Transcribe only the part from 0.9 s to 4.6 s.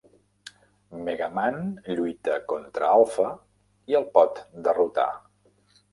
Megaman lluita contra Alpha i el pot